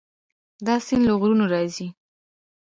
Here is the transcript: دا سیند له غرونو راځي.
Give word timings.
دا 0.65 0.75
سیند 0.85 1.03
له 1.07 1.13
غرونو 1.19 1.45
راځي. 1.53 1.87